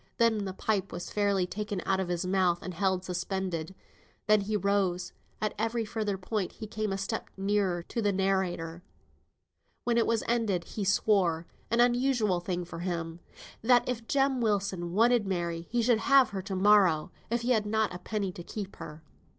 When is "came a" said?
6.65-6.97